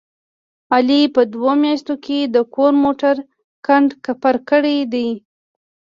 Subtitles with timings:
[0.73, 3.15] علي په دوه میاشتو کې د کور موټر
[3.65, 5.09] کنډ کپر کړی دی.